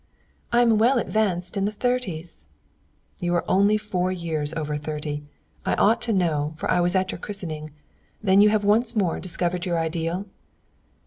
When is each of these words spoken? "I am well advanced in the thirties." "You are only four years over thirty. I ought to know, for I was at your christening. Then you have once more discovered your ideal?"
"I 0.51 0.63
am 0.63 0.79
well 0.79 0.97
advanced 0.97 1.55
in 1.55 1.65
the 1.65 1.71
thirties." 1.71 2.47
"You 3.19 3.35
are 3.35 3.45
only 3.47 3.77
four 3.77 4.11
years 4.11 4.51
over 4.55 4.75
thirty. 4.75 5.21
I 5.63 5.75
ought 5.75 6.01
to 6.01 6.11
know, 6.11 6.53
for 6.55 6.71
I 6.71 6.79
was 6.81 6.95
at 6.95 7.11
your 7.11 7.19
christening. 7.19 7.69
Then 8.19 8.41
you 8.41 8.49
have 8.49 8.63
once 8.65 8.95
more 8.95 9.19
discovered 9.19 9.63
your 9.67 9.77
ideal?" 9.77 10.25